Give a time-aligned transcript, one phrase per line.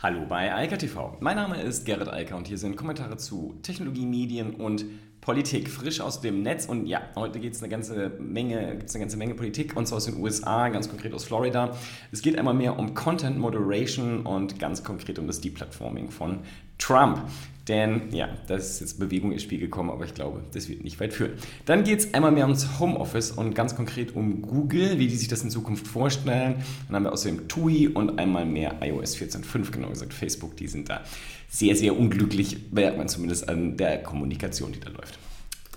[0.00, 1.16] Hallo bei Alka TV.
[1.18, 4.84] Mein Name ist Gerrit Alka und hier sind Kommentare zu Technologie, Medien und
[5.20, 6.66] Politik frisch aus dem Netz.
[6.66, 9.96] Und ja, heute geht es eine ganze Menge, gibt's eine ganze Menge Politik und zwar
[9.96, 11.76] aus den USA, ganz konkret aus Florida.
[12.12, 16.44] Es geht einmal mehr um Content Moderation und ganz konkret um das Deplatforming von
[16.78, 17.20] Trump.
[17.68, 20.98] Denn ja, da ist jetzt Bewegung ins Spiel gekommen, aber ich glaube, das wird nicht
[21.00, 21.32] weit führen.
[21.66, 25.28] Dann geht es einmal mehr ums Homeoffice und ganz konkret um Google, wie die sich
[25.28, 26.56] das in Zukunft vorstellen.
[26.86, 30.56] Dann haben wir außerdem TUI und einmal mehr iOS 14.5, genau gesagt Facebook.
[30.56, 31.02] Die sind da
[31.50, 35.18] sehr, sehr unglücklich, merkt man zumindest an der Kommunikation, die da läuft.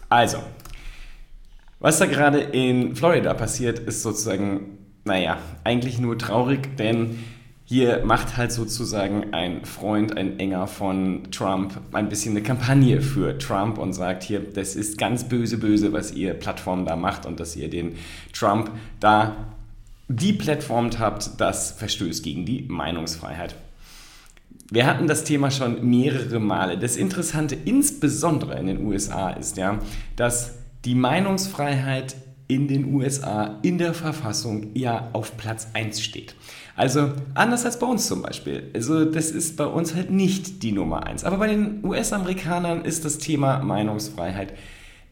[0.07, 0.37] Also,
[1.79, 7.17] was da gerade in Florida passiert, ist sozusagen, naja, eigentlich nur traurig, denn
[7.71, 13.37] hier macht halt sozusagen ein Freund, ein Enger von Trump ein bisschen eine Kampagne für
[13.37, 17.39] Trump und sagt hier, das ist ganz böse, böse, was ihr Plattform da macht und
[17.39, 17.95] dass ihr den
[18.33, 19.37] Trump da
[20.09, 23.55] deplatformt habt, das verstößt gegen die Meinungsfreiheit.
[24.69, 26.77] Wir hatten das Thema schon mehrere Male.
[26.77, 29.79] Das Interessante insbesondere in den USA ist ja,
[30.17, 32.17] dass die Meinungsfreiheit
[32.49, 36.35] in den USA in der Verfassung ja auf Platz 1 steht.
[36.75, 38.69] Also anders als bei uns zum Beispiel.
[38.73, 41.23] Also das ist bei uns halt nicht die Nummer 1.
[41.23, 44.53] Aber bei den US-Amerikanern ist das Thema Meinungsfreiheit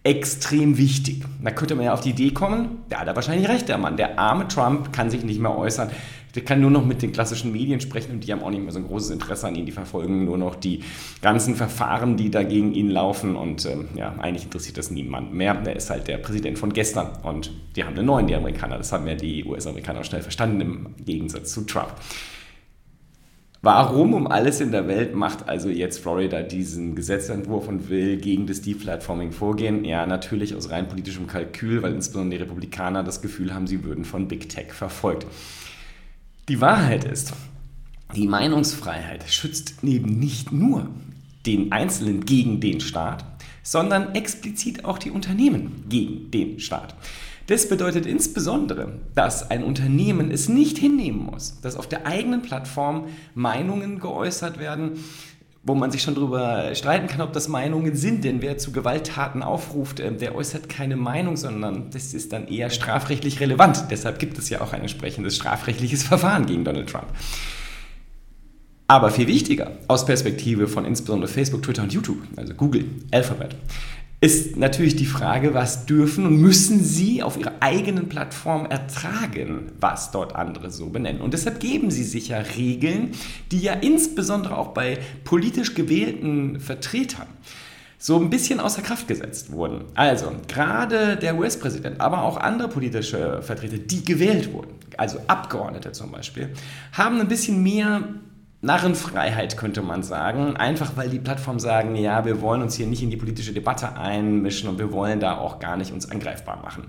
[0.03, 1.23] extrem wichtig.
[1.43, 3.97] Da könnte man ja auf die Idee kommen, da hat er wahrscheinlich recht, der Mann.
[3.97, 5.89] Der arme Trump kann sich nicht mehr äußern.
[6.35, 8.71] Der kann nur noch mit den klassischen Medien sprechen und die haben auch nicht mehr
[8.71, 9.65] so ein großes Interesse an ihn.
[9.65, 10.83] Die verfolgen nur noch die
[11.21, 13.35] ganzen Verfahren, die da gegen ihn laufen.
[13.35, 15.55] Und ähm, ja, eigentlich interessiert das niemand mehr.
[15.55, 17.09] Der ist halt der Präsident von gestern.
[17.23, 18.77] Und die haben einen neuen, die Amerikaner.
[18.77, 21.93] Das haben ja die US-Amerikaner schnell verstanden, im Gegensatz zu Trump.
[23.61, 28.47] Warum um alles in der Welt macht also jetzt Florida diesen Gesetzentwurf und will gegen
[28.47, 29.83] das Deplatforming vorgehen?
[29.83, 34.05] Ja, natürlich aus rein politischem Kalkül, weil insbesondere die Republikaner das Gefühl haben, sie würden
[34.05, 35.27] von Big Tech verfolgt.
[36.49, 37.33] Die Wahrheit ist,
[38.15, 40.87] die Meinungsfreiheit schützt eben nicht nur
[41.45, 43.23] den Einzelnen gegen den Staat,
[43.61, 46.95] sondern explizit auch die Unternehmen gegen den Staat.
[47.45, 53.05] Das bedeutet insbesondere, dass ein Unternehmen es nicht hinnehmen muss, dass auf der eigenen Plattform
[53.35, 54.93] Meinungen geäußert werden,
[55.63, 58.23] wo man sich schon darüber streiten kann, ob das Meinungen sind.
[58.23, 62.69] Denn wer zu Gewalttaten aufruft, ähm, der äußert keine Meinung, sondern das ist dann eher
[62.69, 63.85] strafrechtlich relevant.
[63.91, 67.07] Deshalb gibt es ja auch ein entsprechendes strafrechtliches Verfahren gegen Donald Trump.
[68.87, 73.55] Aber viel wichtiger aus Perspektive von insbesondere Facebook, Twitter und YouTube, also Google, Alphabet,
[74.21, 80.11] ist natürlich die Frage, was dürfen und müssen sie auf ihrer eigenen Plattform ertragen, was
[80.11, 81.21] dort andere so benennen.
[81.21, 83.11] Und deshalb geben sie sich ja Regeln,
[83.51, 87.27] die ja insbesondere auch bei politisch gewählten Vertretern
[87.97, 89.85] so ein bisschen außer Kraft gesetzt wurden.
[89.93, 96.11] Also gerade der US-Präsident, aber auch andere politische Vertreter, die gewählt wurden, also Abgeordnete zum
[96.11, 96.49] Beispiel,
[96.93, 98.03] haben ein bisschen mehr
[98.61, 103.01] Narrenfreiheit könnte man sagen, einfach weil die Plattformen sagen, ja, wir wollen uns hier nicht
[103.01, 106.83] in die politische Debatte einmischen und wir wollen da auch gar nicht uns angreifbar machen.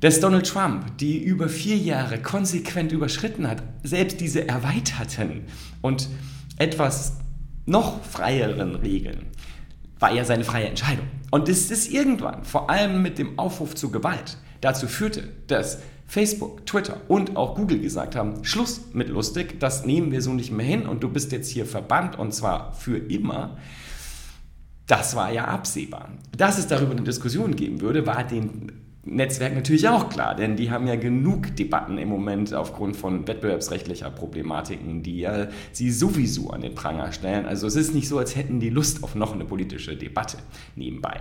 [0.00, 5.46] Dass Donald Trump die über vier Jahre konsequent überschritten hat, selbst diese erweiterten
[5.80, 6.10] und
[6.58, 7.16] etwas
[7.64, 9.28] noch freieren Regeln,
[9.98, 11.06] war ja seine freie Entscheidung.
[11.30, 16.66] Und dass das irgendwann, vor allem mit dem Aufruf zur Gewalt, dazu führte, dass Facebook,
[16.66, 20.66] Twitter und auch Google gesagt haben, Schluss mit lustig, das nehmen wir so nicht mehr
[20.66, 23.56] hin und du bist jetzt hier verbannt und zwar für immer.
[24.86, 26.10] Das war ja absehbar.
[26.36, 28.72] Dass es darüber eine Diskussion geben würde, war den
[29.06, 34.10] Netzwerken natürlich auch klar, denn die haben ja genug Debatten im Moment aufgrund von wettbewerbsrechtlicher
[34.10, 37.44] Problematiken, die ja sie sowieso an den Pranger stellen.
[37.44, 40.38] Also es ist nicht so, als hätten die Lust auf noch eine politische Debatte
[40.74, 41.20] nebenbei.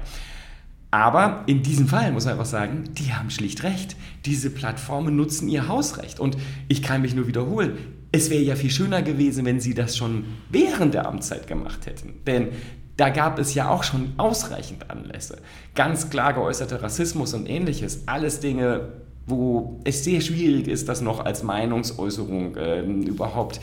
[0.93, 3.95] Aber in diesem Fall muss man einfach sagen, die haben schlicht recht.
[4.25, 6.19] Diese Plattformen nutzen ihr Hausrecht.
[6.19, 6.37] Und
[6.67, 7.79] ich kann mich nur wiederholen,
[8.11, 12.23] es wäre ja viel schöner gewesen, wenn sie das schon während der Amtszeit gemacht hätten.
[12.27, 12.49] Denn
[12.95, 15.39] da gab es ja auch schon ausreichend Anlässe.
[15.73, 18.07] Ganz klar geäußerter Rassismus und ähnliches.
[18.07, 18.89] Alles Dinge,
[19.25, 23.61] wo es sehr schwierig ist, das noch als Meinungsäußerung äh, überhaupt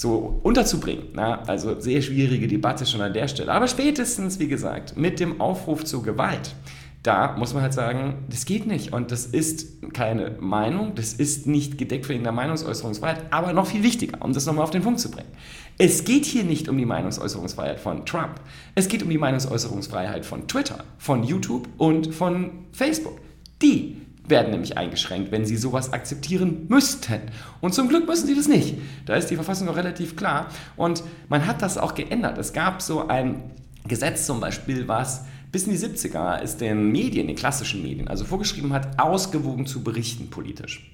[0.00, 1.08] so unterzubringen.
[1.12, 3.52] Na, also sehr schwierige Debatte schon an der Stelle.
[3.52, 6.54] Aber spätestens, wie gesagt, mit dem Aufruf zur Gewalt,
[7.02, 8.94] da muss man halt sagen, das geht nicht.
[8.94, 13.82] Und das ist keine Meinung, das ist nicht gedeckt wegen der Meinungsäußerungsfreiheit, aber noch viel
[13.82, 15.28] wichtiger, um das nochmal auf den Punkt zu bringen.
[15.76, 18.40] Es geht hier nicht um die Meinungsäußerungsfreiheit von Trump.
[18.74, 23.18] Es geht um die Meinungsäußerungsfreiheit von Twitter, von YouTube und von Facebook.
[23.60, 23.99] Die
[24.30, 27.20] werden nämlich eingeschränkt, wenn sie sowas akzeptieren müssten.
[27.60, 28.76] Und zum Glück müssen sie das nicht.
[29.06, 30.48] Da ist die Verfassung auch relativ klar.
[30.76, 32.38] Und man hat das auch geändert.
[32.38, 33.42] Es gab so ein
[33.86, 38.24] Gesetz zum Beispiel, was bis in die 70er es den Medien, den klassischen Medien, also
[38.24, 40.90] vorgeschrieben hat, ausgewogen zu berichten politisch.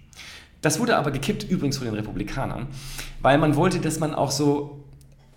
[0.62, 2.66] Das wurde aber gekippt, übrigens von den Republikanern,
[3.20, 4.84] weil man wollte, dass man auch so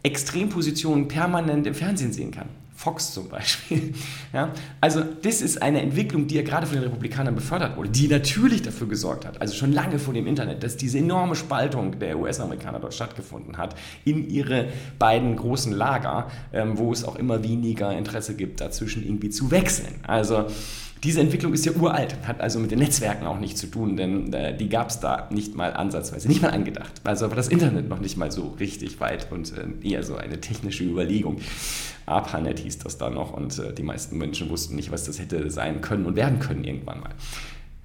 [0.03, 2.47] Extrempositionen permanent im Fernsehen sehen kann.
[2.79, 3.93] Fox zum Beispiel.
[4.31, 8.07] Ja, also das ist eine Entwicklung, die ja gerade von den Republikanern befördert wurde, die
[8.07, 12.19] natürlich dafür gesorgt hat, also schon lange vor dem Internet, dass diese enorme Spaltung der
[12.19, 14.67] US-Amerikaner dort stattgefunden hat in ihre
[14.99, 19.95] beiden großen Lager, ähm, wo es auch immer weniger Interesse gibt, dazwischen irgendwie zu wechseln.
[20.03, 20.45] Also
[21.03, 24.33] diese Entwicklung ist ja uralt, hat also mit den Netzwerken auch nichts zu tun, denn
[24.33, 26.91] äh, die gab es da nicht mal ansatzweise, nicht mal angedacht.
[27.03, 30.41] Also war das Internet noch nicht mal so richtig weit und äh, eher so eine
[30.41, 31.39] technische Überlegung.
[32.05, 35.49] ARPANET hieß das da noch und äh, die meisten Menschen wussten nicht, was das hätte
[35.49, 37.11] sein können und werden können irgendwann mal.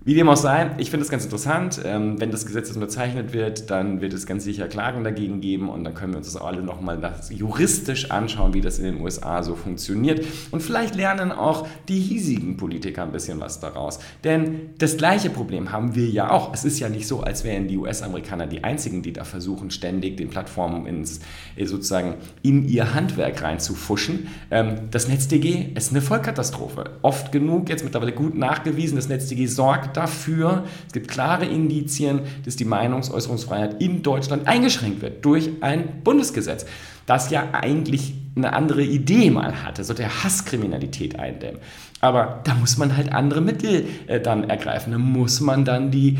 [0.07, 1.81] Wie dem auch sei, ich finde es ganz interessant.
[1.83, 5.83] Ähm, wenn das Gesetz unterzeichnet wird, dann wird es ganz sicher Klagen dagegen geben und
[5.83, 6.99] dann können wir uns das alle nochmal
[7.31, 10.23] juristisch anschauen, wie das in den USA so funktioniert.
[10.51, 13.99] Und vielleicht lernen auch die hiesigen Politiker ein bisschen was daraus.
[14.25, 16.53] Denn das gleiche Problem haben wir ja auch.
[16.53, 20.19] Es ist ja nicht so, als wären die US-Amerikaner die einzigen, die da versuchen, ständig
[20.19, 21.21] den Plattformen ins,
[21.57, 24.27] äh, sozusagen in ihr Handwerk reinzufuschen.
[24.51, 26.91] Ähm, das NetzDG ist eine Vollkatastrophe.
[27.01, 32.57] Oft genug, jetzt mittlerweile gut nachgewiesen, das NetzDG sorgt dafür, es gibt klare Indizien, dass
[32.57, 36.67] die Meinungsäußerungsfreiheit in Deutschland eingeschränkt wird durch ein Bundesgesetz,
[37.07, 41.61] das ja eigentlich eine andere Idee mal hatte, so der Hasskriminalität eindämmen.
[42.01, 44.93] Aber da muss man halt andere Mittel äh, dann ergreifen.
[44.93, 46.19] Da muss man dann die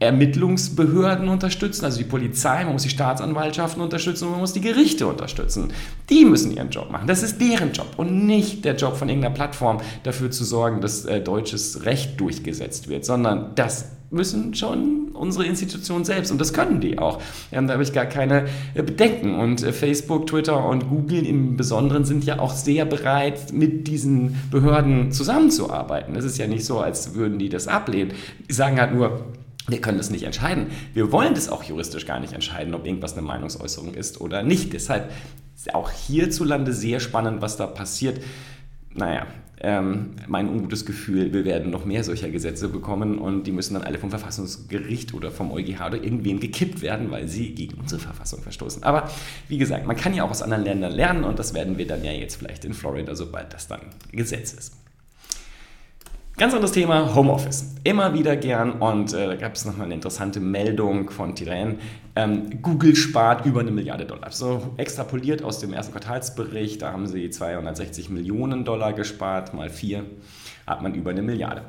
[0.00, 5.06] Ermittlungsbehörden unterstützen, also die Polizei, man muss die Staatsanwaltschaften unterstützen und man muss die Gerichte
[5.06, 5.72] unterstützen.
[6.08, 7.06] Die müssen ihren Job machen.
[7.06, 11.04] Das ist deren Job und nicht der Job von irgendeiner Plattform, dafür zu sorgen, dass
[11.04, 16.80] äh, deutsches Recht durchgesetzt wird, sondern das müssen schon unsere Institutionen selbst und das können
[16.80, 17.20] die auch.
[17.50, 19.34] Ja, da habe ich gar keine äh, Bedenken.
[19.34, 24.36] Und äh, Facebook, Twitter und Google im Besonderen sind ja auch sehr bereit, mit diesen
[24.50, 26.16] Behörden zusammenzuarbeiten.
[26.16, 28.12] Es ist ja nicht so, als würden die das ablehnen.
[28.48, 29.24] Die sagen halt nur,
[29.70, 30.66] wir können das nicht entscheiden.
[30.94, 34.72] Wir wollen das auch juristisch gar nicht entscheiden, ob irgendwas eine Meinungsäußerung ist oder nicht.
[34.72, 35.10] Deshalb
[35.54, 38.20] ist auch hierzulande sehr spannend, was da passiert.
[38.94, 39.26] Naja,
[39.62, 43.82] ähm, mein ungutes Gefühl, wir werden noch mehr solcher Gesetze bekommen und die müssen dann
[43.82, 48.40] alle vom Verfassungsgericht oder vom EuGH oder irgendwen gekippt werden, weil sie gegen unsere Verfassung
[48.40, 48.82] verstoßen.
[48.84, 49.10] Aber
[49.48, 52.02] wie gesagt, man kann ja auch aus anderen Ländern lernen und das werden wir dann
[52.02, 53.80] ja jetzt vielleicht in Florida, sobald das dann
[54.12, 54.79] Gesetz ist.
[56.40, 57.74] Ganz anderes Thema, Homeoffice.
[57.84, 61.78] Immer wieder gern und äh, da gab es nochmal eine interessante Meldung von Tirän.
[62.16, 64.30] Ähm, Google spart über eine Milliarde Dollar.
[64.30, 70.06] So extrapoliert aus dem ersten Quartalsbericht, da haben sie 260 Millionen Dollar gespart, mal vier,
[70.66, 71.60] hat man über eine Milliarde.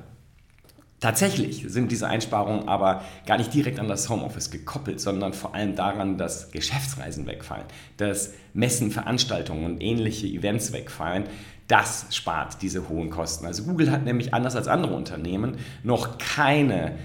[1.01, 5.75] Tatsächlich sind diese Einsparungen aber gar nicht direkt an das Homeoffice gekoppelt, sondern vor allem
[5.75, 7.65] daran, dass Geschäftsreisen wegfallen,
[7.97, 11.25] dass Messen, Veranstaltungen und ähnliche Events wegfallen,
[11.71, 13.45] das spart diese hohen Kosten.
[13.45, 16.97] Also Google hat nämlich anders als andere Unternehmen noch keine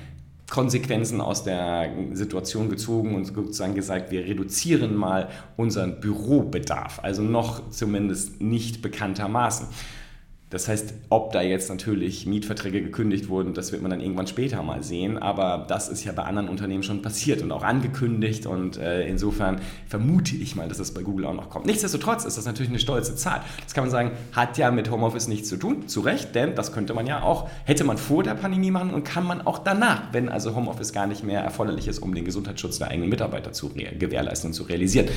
[0.50, 7.70] Konsequenzen aus der Situation gezogen und sozusagen gesagt, wir reduzieren mal unseren Bürobedarf, also noch
[7.70, 9.68] zumindest nicht bekanntermaßen.
[10.48, 14.62] Das heißt, ob da jetzt natürlich Mietverträge gekündigt wurden, das wird man dann irgendwann später
[14.62, 15.18] mal sehen.
[15.18, 18.46] Aber das ist ja bei anderen Unternehmen schon passiert und auch angekündigt.
[18.46, 21.66] Und äh, insofern vermute ich mal, dass das bei Google auch noch kommt.
[21.66, 23.42] Nichtsdestotrotz ist das natürlich eine stolze Zahl.
[23.64, 25.88] Das kann man sagen, hat ja mit Homeoffice nichts zu tun.
[25.88, 29.02] Zu Recht, denn das könnte man ja auch, hätte man vor der Pandemie machen und
[29.02, 32.78] kann man auch danach, wenn also Homeoffice gar nicht mehr erforderlich ist, um den Gesundheitsschutz
[32.78, 35.08] der eigenen Mitarbeiter zu gewährleisten und zu realisieren.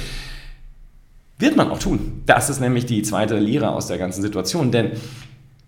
[1.39, 2.23] Wird man auch tun.
[2.25, 4.91] Das ist nämlich die zweite Lehre aus der ganzen Situation, denn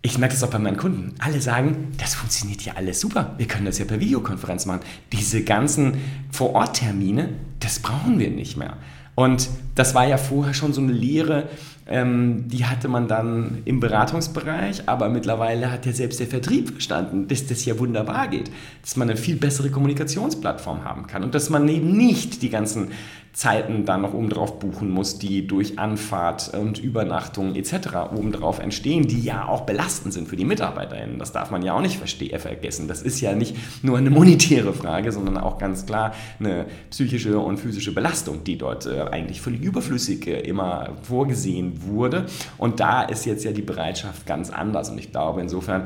[0.03, 1.13] ich merke es auch bei meinen Kunden.
[1.20, 3.36] Alle sagen, das funktioniert ja alles super.
[3.38, 4.81] Wir können das ja per Videokonferenz machen.
[5.12, 5.98] Diese ganzen
[6.31, 7.29] Vor-Ort-Termine,
[7.60, 8.77] das brauchen wir nicht mehr.
[9.13, 11.50] Und das war ja vorher schon so eine Lehre,
[11.88, 17.27] ähm, die hatte man dann im Beratungsbereich, aber mittlerweile hat ja selbst der Vertrieb verstanden,
[17.27, 18.50] dass das ja wunderbar geht,
[18.81, 22.89] dass man eine viel bessere Kommunikationsplattform haben kann und dass man eben nicht die ganzen
[23.33, 28.13] Zeiten dann noch obendrauf buchen muss, die durch Anfahrt und Übernachtung etc.
[28.13, 31.17] obendrauf entstehen, die ja auch belastend sind für die MitarbeiterInnen.
[31.17, 32.88] Das darf man ja auch nicht vergessen.
[32.88, 37.57] Das ist ja nicht nur eine monetäre Frage, sondern auch ganz klar eine psychische und
[37.57, 42.25] physische Belastung, die dort äh, eigentlich völlig überflüssig äh, immer vorgesehen wurde.
[42.57, 44.89] Und da ist jetzt ja die Bereitschaft ganz anders.
[44.89, 45.85] Und ich glaube insofern,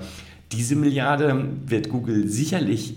[0.52, 2.96] diese Milliarde wird Google sicherlich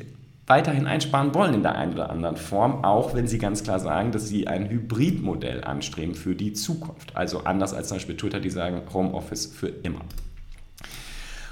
[0.49, 4.13] weiterhin einsparen wollen in der einen oder anderen Form, auch wenn sie ganz klar sagen,
[4.13, 7.15] dass sie ein Hybridmodell anstreben für die Zukunft.
[7.17, 10.01] Also anders als zum Beispiel Twitter, die sagen Homeoffice für immer.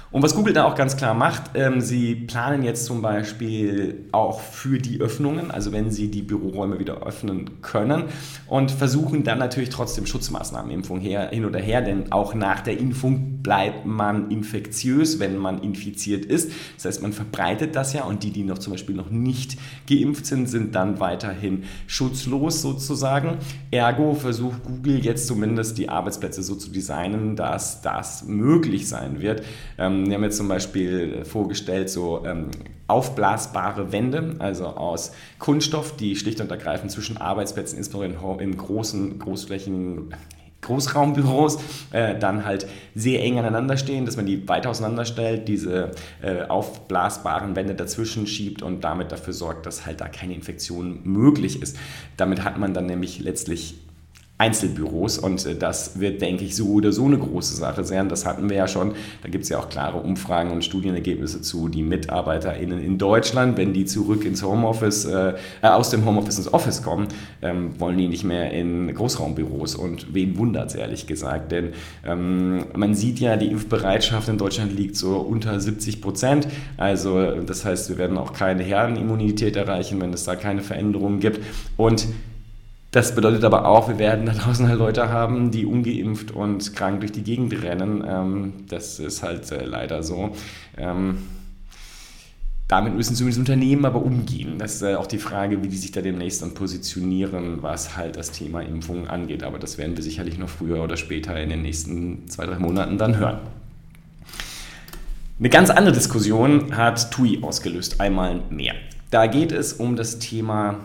[0.09, 4.39] Und was Google da auch ganz klar macht, ähm, sie planen jetzt zum Beispiel auch
[4.39, 8.05] für die Öffnungen, also wenn sie die Büroräume wieder öffnen können
[8.47, 12.79] und versuchen dann natürlich trotzdem Schutzmaßnahmen, Impfung her, hin oder her, denn auch nach der
[12.79, 16.51] Impfung bleibt man infektiös, wenn man infiziert ist.
[16.75, 19.57] Das heißt, man verbreitet das ja und die, die noch zum Beispiel noch nicht
[19.89, 23.37] geimpft sind, sind dann weiterhin schutzlos sozusagen.
[23.71, 29.43] Ergo versucht Google jetzt zumindest die Arbeitsplätze so zu designen, dass das möglich sein wird.
[29.77, 32.51] Ähm, wir haben jetzt zum Beispiel vorgestellt, so ähm,
[32.87, 40.13] aufblasbare Wände, also aus Kunststoff, die schlicht und ergreifend zwischen Arbeitsplätzen, insbesondere in großen, großflächigen
[40.61, 41.59] Großraumbüros
[41.91, 46.43] äh, dann halt sehr eng aneinander stehen, dass man die weit auseinander stellt, diese äh,
[46.47, 51.77] aufblasbaren Wände dazwischen schiebt und damit dafür sorgt, dass halt da keine Infektion möglich ist.
[52.17, 53.75] Damit hat man dann nämlich letztlich
[54.39, 58.07] Einzelbüros und äh, das wird, denke ich, so oder so eine große Sache sein.
[58.07, 58.93] Das hatten wir ja schon.
[59.23, 61.69] Da gibt es ja auch klare Umfragen und Studienergebnisse zu.
[61.69, 66.53] Die MitarbeiterInnen in Deutschland, wenn die zurück ins Homeoffice, äh, äh, aus dem Homeoffice ins
[66.53, 67.07] Office kommen,
[67.41, 69.75] ähm, wollen die nicht mehr in Großraumbüros.
[69.75, 71.51] Und wen wundert es ehrlich gesagt?
[71.51, 71.73] Denn
[72.05, 76.47] ähm, man sieht ja, die Impfbereitschaft in Deutschland liegt so unter 70 Prozent.
[76.77, 81.39] Also das heißt, wir werden auch keine Herdenimmunität erreichen, wenn es da keine Veränderungen gibt.
[81.75, 82.05] Und
[82.91, 87.01] das bedeutet aber auch, wir werden da draußen halt Leute haben, die ungeimpft und krank
[87.01, 88.03] durch die Gegend rennen.
[88.07, 90.31] Ähm, das ist halt äh, leider so.
[90.77, 91.17] Ähm,
[92.67, 94.57] damit müssen zumindest Unternehmen aber umgehen.
[94.57, 98.17] Das ist äh, auch die Frage, wie die sich da demnächst dann positionieren, was halt
[98.17, 99.43] das Thema Impfung angeht.
[99.43, 102.97] Aber das werden wir sicherlich noch früher oder später in den nächsten zwei, drei Monaten
[102.97, 103.39] dann hören.
[105.39, 108.73] Eine ganz andere Diskussion hat TUI ausgelöst, einmal mehr.
[109.11, 110.79] Da geht es um das Thema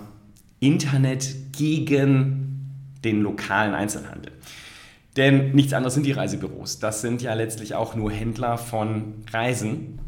[0.63, 2.71] Internet gegen
[3.05, 4.31] den lokalen Einzelhandel.
[5.17, 6.79] Denn nichts anderes sind die Reisebüros.
[6.79, 9.99] Das sind ja letztlich auch nur Händler von Reisen,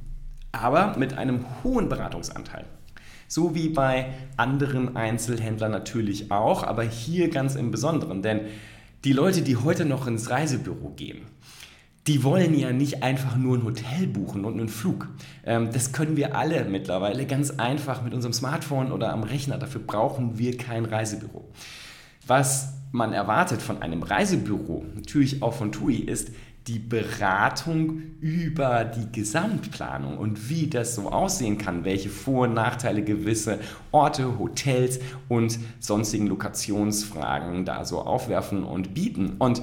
[0.52, 2.64] aber mit einem hohen Beratungsanteil.
[3.26, 8.22] So wie bei anderen Einzelhändlern natürlich auch, aber hier ganz im Besonderen.
[8.22, 8.42] Denn
[9.02, 11.22] die Leute, die heute noch ins Reisebüro gehen,
[12.06, 15.08] die wollen ja nicht einfach nur ein Hotel buchen und einen Flug.
[15.44, 19.56] Ähm, das können wir alle mittlerweile ganz einfach mit unserem Smartphone oder am Rechner.
[19.56, 21.48] Dafür brauchen wir kein Reisebüro.
[22.26, 26.30] Was man erwartet von einem Reisebüro, natürlich auch von TUI, ist
[26.66, 33.02] die Beratung über die Gesamtplanung und wie das so aussehen kann, welche Vor- und Nachteile
[33.02, 33.58] gewisse
[33.92, 39.34] Orte, Hotels und sonstigen Lokationsfragen da so aufwerfen und bieten.
[39.38, 39.60] Und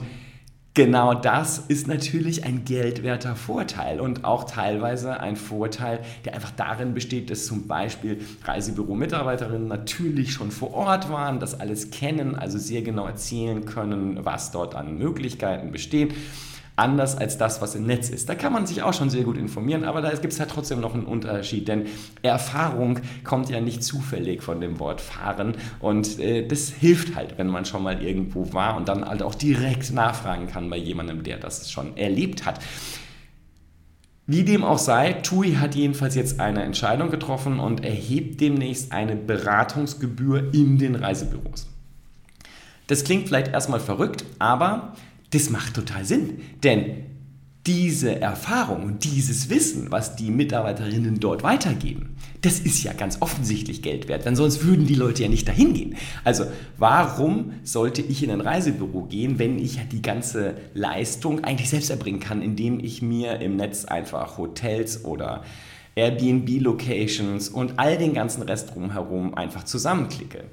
[0.74, 6.94] Genau das ist natürlich ein geldwerter Vorteil und auch teilweise ein Vorteil, der einfach darin
[6.94, 12.84] besteht, dass zum Beispiel Reisebüro-Mitarbeiterinnen natürlich schon vor Ort waren, das alles kennen, also sehr
[12.84, 16.14] genau erzählen können, was dort an Möglichkeiten bestehen
[16.82, 18.28] anders als das, was im Netz ist.
[18.28, 20.82] Da kann man sich auch schon sehr gut informieren, aber da gibt es halt trotzdem
[20.82, 21.86] noch einen Unterschied, denn
[22.24, 27.48] Erfahrung kommt ja nicht zufällig von dem Wort fahren und äh, das hilft halt, wenn
[27.48, 31.38] man schon mal irgendwo war und dann halt auch direkt nachfragen kann bei jemandem, der
[31.38, 32.60] das schon erlebt hat.
[34.26, 39.16] Wie dem auch sei, TUI hat jedenfalls jetzt eine Entscheidung getroffen und erhebt demnächst eine
[39.16, 41.68] Beratungsgebühr in den Reisebüros.
[42.88, 44.94] Das klingt vielleicht erstmal verrückt, aber
[45.32, 46.40] das macht total Sinn.
[46.64, 47.06] Denn
[47.68, 53.84] diese Erfahrung und dieses Wissen, was die Mitarbeiterinnen dort weitergeben, das ist ja ganz offensichtlich
[53.84, 55.96] Geld wert, denn sonst würden die Leute ja nicht dahin gehen.
[56.24, 56.46] Also
[56.80, 62.20] warum sollte ich in ein Reisebüro gehen, wenn ich die ganze Leistung eigentlich selbst erbringen
[62.20, 65.44] kann, indem ich mir im Netz einfach Hotels oder
[65.96, 70.46] Airbnb-Locations und all den ganzen Rest drumherum einfach zusammenklicke?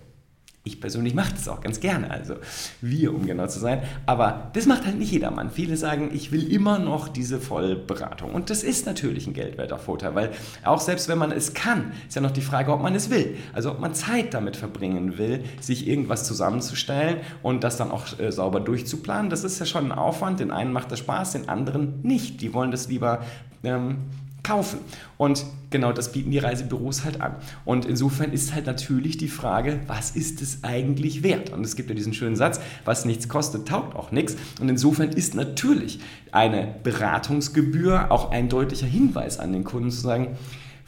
[0.68, 2.34] Ich persönlich mache das auch ganz gerne, also
[2.82, 3.82] wir, um genau zu sein.
[4.04, 5.50] Aber das macht halt nicht jedermann.
[5.50, 8.34] Viele sagen, ich will immer noch diese Vollberatung.
[8.34, 10.30] Und das ist natürlich ein geldwerter Vorteil, weil
[10.62, 13.36] auch selbst wenn man es kann, ist ja noch die Frage, ob man es will.
[13.54, 18.30] Also ob man Zeit damit verbringen will, sich irgendwas zusammenzustellen und das dann auch äh,
[18.30, 19.30] sauber durchzuplanen.
[19.30, 20.40] Das ist ja schon ein Aufwand.
[20.40, 22.42] Den einen macht das Spaß, den anderen nicht.
[22.42, 23.22] Die wollen das lieber
[23.64, 23.96] ähm,
[24.42, 24.78] kaufen.
[25.16, 27.36] Und genau das bieten die Reisebüros halt an.
[27.64, 31.50] Und insofern ist halt natürlich die Frage, was ist es eigentlich wert?
[31.50, 34.36] Und es gibt ja diesen schönen Satz, was nichts kostet, taugt auch nichts.
[34.60, 36.00] Und insofern ist natürlich
[36.32, 40.36] eine Beratungsgebühr auch ein deutlicher Hinweis an den Kunden zu sagen,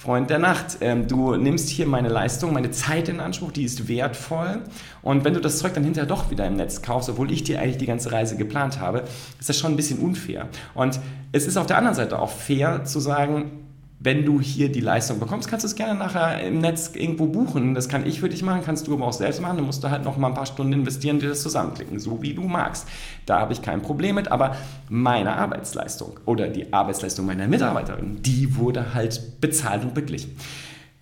[0.00, 3.86] Freund der Nacht, ähm, du nimmst hier meine Leistung, meine Zeit in Anspruch, die ist
[3.86, 4.62] wertvoll.
[5.02, 7.60] Und wenn du das Zeug dann hinterher doch wieder im Netz kaufst, obwohl ich dir
[7.60, 9.04] eigentlich die ganze Reise geplant habe,
[9.38, 10.48] ist das schon ein bisschen unfair.
[10.72, 10.98] Und
[11.32, 13.59] es ist auf der anderen Seite auch fair zu sagen,
[14.02, 17.74] wenn du hier die Leistung bekommst, kannst du es gerne nachher im Netz irgendwo buchen.
[17.74, 19.58] Das kann ich für dich machen, kannst du aber auch selbst machen.
[19.58, 22.32] Dann musst du halt noch mal ein paar Stunden investieren, dir das zusammenklicken, so wie
[22.32, 22.88] du magst.
[23.26, 24.56] Da habe ich kein Problem mit, aber
[24.88, 30.34] meine Arbeitsleistung oder die Arbeitsleistung meiner Mitarbeiterin, die wurde halt bezahlt und beglichen.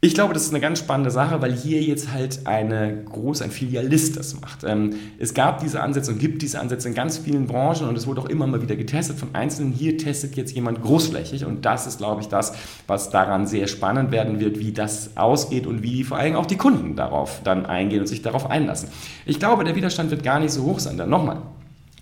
[0.00, 3.50] Ich glaube, das ist eine ganz spannende Sache, weil hier jetzt halt eine groß, ein
[3.50, 4.62] Filialist das macht.
[4.62, 8.07] Ähm, es gab diese Ansätze und gibt diese Ansätze in ganz vielen Branchen und es
[8.07, 9.73] wurde auch immer mal wieder getestet von Einzelnen.
[9.73, 12.52] Hier testet jetzt jemand großflächig und das ist, glaube ich, das,
[12.87, 16.57] was daran sehr spannend werden wird, wie das ausgeht und wie vor allem auch die
[16.57, 18.90] Kunden darauf dann eingehen und sich darauf einlassen.
[19.26, 20.97] Ich glaube, der Widerstand wird gar nicht so hoch sein.
[20.97, 21.43] Denn nochmal,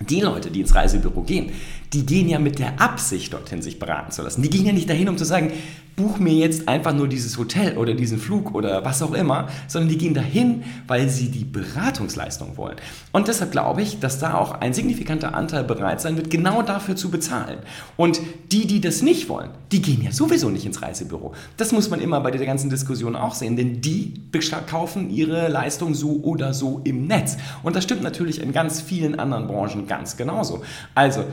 [0.01, 1.51] die Leute, die ins Reisebüro gehen,
[1.95, 4.43] die gehen ja mit der Absicht dorthin, sich beraten zu lassen.
[4.43, 5.51] Die gehen ja nicht dahin, um zu sagen,
[5.97, 9.89] buch mir jetzt einfach nur dieses Hotel oder diesen Flug oder was auch immer, sondern
[9.89, 12.77] die gehen dahin, weil sie die Beratungsleistung wollen.
[13.13, 16.97] Und deshalb glaube ich, dass da auch ein signifikanter Anteil bereit sein wird, genau dafür
[16.97, 17.59] zu bezahlen.
[17.97, 18.21] Und
[18.53, 21.33] die, die das nicht wollen, die gehen ja sowieso nicht ins Reisebüro.
[21.57, 24.15] Das muss man immer bei der ganzen Diskussion auch sehen, denn die
[24.67, 27.39] kaufen ihre Leistung so oder so im Netz.
[27.63, 30.63] Und das stimmt natürlich in ganz vielen anderen Branchen ganz genauso.
[30.95, 31.25] Also,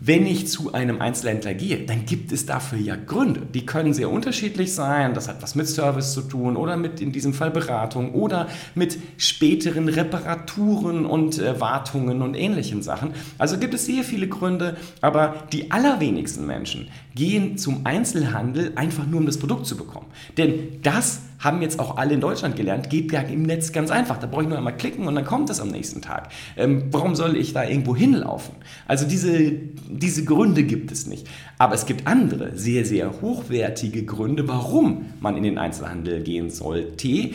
[0.00, 3.42] wenn ich zu einem Einzelhändler gehe, dann gibt es dafür ja Gründe.
[3.52, 5.12] Die können sehr unterschiedlich sein.
[5.12, 8.96] Das hat was mit Service zu tun oder mit in diesem Fall Beratung oder mit
[9.16, 13.10] späteren Reparaturen und äh, Wartungen und ähnlichen Sachen.
[13.38, 19.18] Also gibt es sehr viele Gründe, aber die allerwenigsten Menschen gehen zum Einzelhandel einfach nur,
[19.18, 20.06] um das Produkt zu bekommen.
[20.36, 24.18] Denn das haben jetzt auch alle in Deutschland gelernt, geht ja im Netz ganz einfach.
[24.18, 26.30] Da brauche ich nur einmal klicken und dann kommt es am nächsten Tag.
[26.56, 28.54] Ähm, warum soll ich da irgendwo hinlaufen?
[28.86, 29.52] Also diese,
[29.88, 31.28] diese Gründe gibt es nicht.
[31.58, 37.30] Aber es gibt andere, sehr, sehr hochwertige Gründe, warum man in den Einzelhandel gehen sollte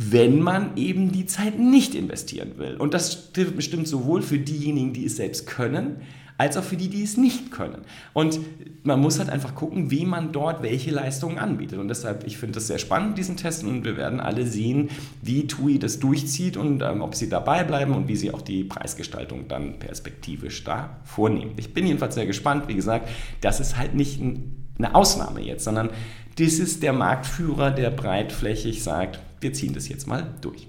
[0.00, 2.76] wenn man eben die Zeit nicht investieren will.
[2.76, 6.02] Und das stimmt sowohl für diejenigen, die es selbst können,
[6.38, 7.82] als auch für die, die es nicht können.
[8.14, 8.38] Und
[8.84, 11.80] man muss halt einfach gucken, wie man dort welche Leistungen anbietet.
[11.80, 13.64] Und deshalb, ich finde das sehr spannend, diesen Test.
[13.64, 14.88] Und wir werden alle sehen,
[15.20, 18.62] wie TUI das durchzieht und ähm, ob sie dabei bleiben und wie sie auch die
[18.62, 21.52] Preisgestaltung dann perspektivisch da vornehmen.
[21.56, 22.68] Ich bin jedenfalls sehr gespannt.
[22.68, 23.08] Wie gesagt,
[23.40, 25.90] das ist halt nicht ein, eine Ausnahme jetzt, sondern
[26.38, 30.68] das ist der Marktführer, der breitflächig sagt, wir ziehen das jetzt mal durch.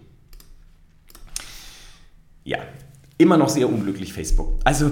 [2.43, 2.57] Ja,
[3.19, 4.59] immer noch sehr unglücklich Facebook.
[4.63, 4.89] Also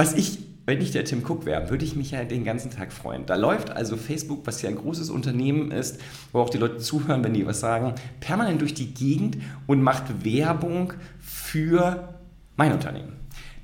[0.00, 2.90] was ich, wenn ich der Tim Cook wäre, würde ich mich ja den ganzen Tag
[2.90, 3.26] freuen.
[3.26, 6.00] Da läuft also Facebook, was ja ein großes Unternehmen ist,
[6.32, 10.24] wo auch die Leute zuhören, wenn die was sagen, permanent durch die Gegend und macht
[10.24, 12.14] Werbung für
[12.56, 13.12] mein Unternehmen.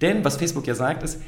[0.03, 1.23] Denn was Facebook ja sagt, ist,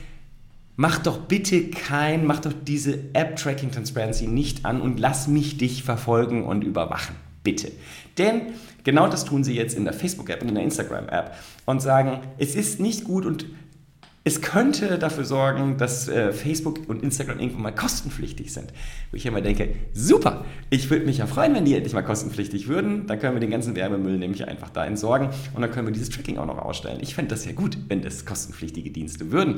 [0.77, 5.85] mach doch bitte kein, mach doch diese App-Tracking Transparency nicht an und lass mich dich
[5.85, 7.17] verfolgen und überwachen.
[7.43, 7.73] Bitte.
[8.19, 8.43] Denn
[8.85, 12.55] genau das tun sie jetzt in der Facebook-App und in der Instagram-App und sagen, es
[12.55, 13.47] ist nicht gut und
[14.29, 18.73] es könnte dafür sorgen, dass äh, Facebook und Instagram irgendwann mal kostenpflichtig sind.
[19.11, 22.69] Wo ich immer denke, super, ich würde mich ja freuen, wenn die endlich mal kostenpflichtig
[22.69, 23.07] würden.
[23.07, 26.11] Dann können wir den ganzen Werbemüll nämlich einfach da entsorgen und dann können wir dieses
[26.11, 26.99] Tracking auch noch ausstellen.
[27.01, 29.57] Ich fände das ja gut, wenn das kostenpflichtige Dienste würden.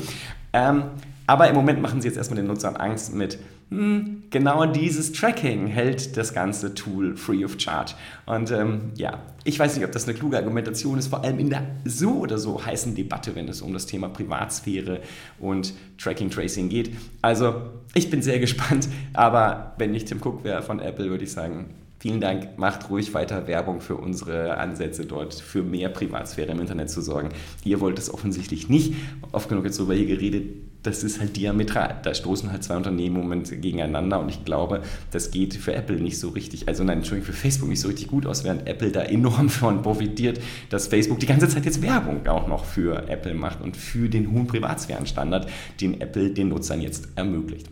[0.53, 0.85] Ähm,
[1.27, 3.39] aber im Moment machen sie jetzt erstmal den Nutzern Angst mit,
[3.71, 7.95] hm, genau dieses Tracking hält das ganze Tool free of charge.
[8.27, 11.51] Und ähm, ja, ich weiß nicht, ob das eine kluge Argumentation ist, vor allem in
[11.51, 15.01] der so oder so heißen Debatte, wenn es um das Thema Privatsphäre
[15.39, 16.97] und Tracking Tracing geht.
[17.23, 17.63] Also
[17.95, 21.75] ich bin sehr gespannt, aber wenn ich Tim Cook wäre von Apple, würde ich sagen,
[22.01, 22.57] Vielen Dank.
[22.57, 27.29] Macht ruhig weiter Werbung für unsere Ansätze dort, für mehr Privatsphäre im Internet zu sorgen.
[27.63, 28.95] Ihr wollt es offensichtlich nicht.
[29.33, 30.47] Oft genug jetzt darüber hier geredet,
[30.83, 32.01] das ist halt diametral.
[32.03, 36.01] Da stoßen halt zwei Unternehmen im Moment gegeneinander und ich glaube, das geht für Apple
[36.01, 38.91] nicht so richtig, also nein, Entschuldigung, für Facebook nicht so richtig gut aus, während Apple
[38.91, 40.41] da enorm von profitiert,
[40.71, 44.31] dass Facebook die ganze Zeit jetzt Werbung auch noch für Apple macht und für den
[44.31, 45.49] hohen Privatsphärenstandard,
[45.81, 47.69] den Apple den Nutzern jetzt ermöglicht.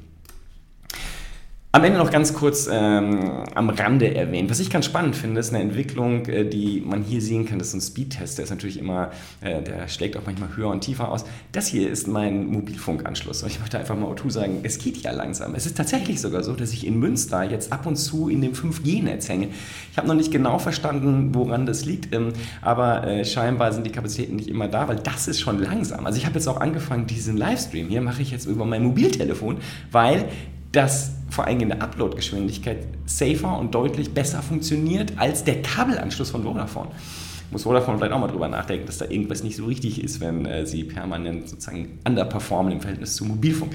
[1.70, 4.48] Am Ende noch ganz kurz ähm, am Rande erwähnt.
[4.48, 7.58] Was ich ganz spannend finde, ist eine Entwicklung, äh, die man hier sehen kann.
[7.58, 9.10] Das ist ein Speedtest, der ist natürlich immer,
[9.42, 11.26] äh, der schlägt auch manchmal höher und tiefer aus.
[11.52, 13.42] Das hier ist mein Mobilfunkanschluss.
[13.42, 15.54] Und ich möchte einfach mal O2 sagen, es geht ja langsam.
[15.54, 18.54] Es ist tatsächlich sogar so, dass ich in Münster jetzt ab und zu in dem
[18.54, 19.48] 5G-Netz hänge.
[19.92, 23.92] Ich habe noch nicht genau verstanden, woran das liegt, ähm, aber äh, scheinbar sind die
[23.92, 26.06] Kapazitäten nicht immer da, weil das ist schon langsam.
[26.06, 29.58] Also ich habe jetzt auch angefangen, diesen Livestream hier mache ich jetzt über mein Mobiltelefon,
[29.92, 30.24] weil
[30.72, 36.42] das vor allem in der Upload-Geschwindigkeit safer und deutlich besser funktioniert als der Kabelanschluss von
[36.42, 36.90] Vodafone.
[37.50, 40.44] Muss Vodafone vielleicht auch mal drüber nachdenken, dass da irgendwas nicht so richtig ist, wenn
[40.44, 43.72] äh, sie permanent sozusagen underperformen im Verhältnis zum Mobilfunk.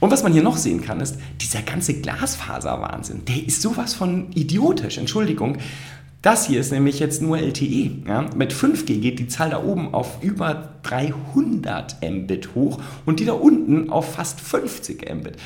[0.00, 4.30] Und was man hier noch sehen kann, ist, dieser ganze Glasfaser-Wahnsinn, der ist sowas von
[4.32, 5.56] idiotisch, Entschuldigung.
[6.20, 8.02] Das hier ist nämlich jetzt nur LTE.
[8.06, 8.28] Ja?
[8.34, 13.32] Mit 5G geht die Zahl da oben auf über 300 Mbit hoch und die da
[13.32, 15.36] unten auf fast 50 Mbit.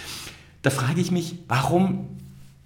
[0.62, 2.20] Da frage ich mich, warum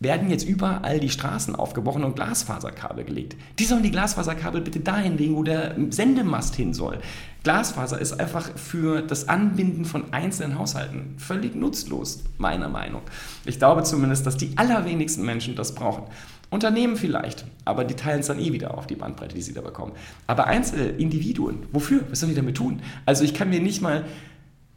[0.04, 3.36] werden jetzt überall die Straßen aufgebrochen und Glasfaserkabel gelegt.
[3.58, 6.98] Die sollen die Glasfaserkabel bitte dahin legen, wo der Sendemast hin soll.
[7.42, 13.02] Glasfaser ist einfach für das Anbinden von einzelnen Haushalten völlig nutzlos, meiner Meinung.
[13.44, 16.04] Ich glaube zumindest, dass die allerwenigsten Menschen das brauchen.
[16.50, 19.60] Unternehmen vielleicht, aber die teilen es dann eh wieder auf die Bandbreite, die sie da
[19.60, 19.92] bekommen.
[20.26, 22.02] Aber Einzelindividuen, wofür?
[22.10, 22.80] Was sollen die damit tun?
[23.06, 24.04] Also ich kann mir nicht mal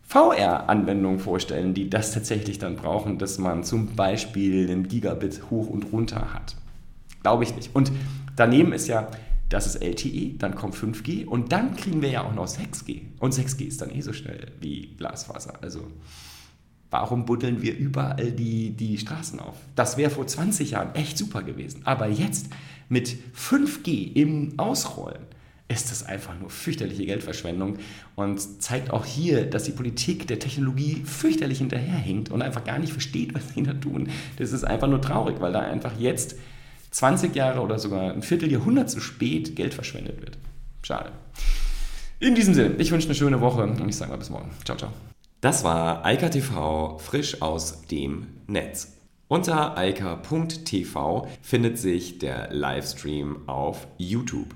[0.08, 5.92] VR-Anwendungen vorstellen, die das tatsächlich dann brauchen, dass man zum Beispiel einen Gigabit hoch und
[5.92, 6.56] runter hat.
[7.24, 7.76] Glaube ich nicht.
[7.76, 7.92] Und
[8.38, 9.10] daneben ist ja,
[9.50, 13.02] das ist LTE, dann kommt 5G und dann kriegen wir ja auch noch 6G.
[13.20, 15.56] Und 6G ist dann eh so schnell wie Glasfaser.
[15.62, 15.82] Also
[16.90, 19.56] warum buddeln wir überall die, die Straßen auf?
[19.76, 21.82] Das wäre vor 20 Jahren echt super gewesen.
[21.84, 22.48] Aber jetzt
[22.88, 25.27] mit 5G im Ausrollen
[25.68, 27.78] ist das einfach nur fürchterliche Geldverschwendung
[28.16, 32.94] und zeigt auch hier, dass die Politik der Technologie fürchterlich hinterherhinkt und einfach gar nicht
[32.94, 34.10] versteht, was sie da tun.
[34.38, 36.36] Das ist einfach nur traurig, weil da einfach jetzt
[36.92, 40.38] 20 Jahre oder sogar ein Vierteljahrhundert zu spät Geld verschwendet wird.
[40.84, 41.12] Schade.
[42.20, 44.50] In diesem Sinne, ich wünsche eine schöne Woche und ich sage mal bis morgen.
[44.64, 44.92] Ciao, ciao.
[45.42, 48.94] Das war Eika TV frisch aus dem Netz.
[49.28, 54.56] Unter eika.tv findet sich der Livestream auf YouTube.